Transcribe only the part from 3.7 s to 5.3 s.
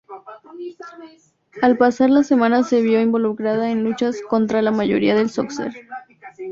luchas contra la mayoría del